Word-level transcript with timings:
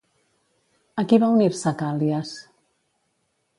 A 1.01 1.03
qui 1.11 1.19
va 1.25 1.29
unir-se 1.35 1.75
Càl·lies? 1.83 2.35